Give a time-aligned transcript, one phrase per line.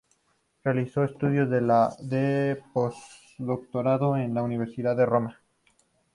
[0.63, 5.39] Realizó estudios de postdoctorado en la Universidad de Roma.